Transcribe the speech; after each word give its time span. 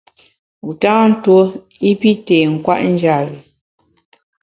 Wu 0.63 0.71
tâ 0.81 0.93
ntuo 1.09 1.39
i 1.89 1.91
pi 1.99 2.11
tê 2.25 2.37
nkwet 2.53 2.81
njap 2.93 3.23
bi. 3.31 3.39